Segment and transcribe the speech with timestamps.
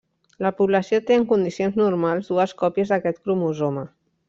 [0.45, 3.87] La població té, en condicions normals, dues còpies d'aquest cromosoma.